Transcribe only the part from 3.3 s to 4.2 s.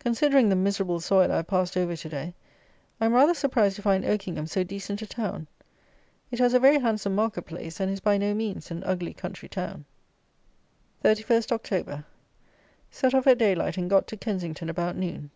surprised to find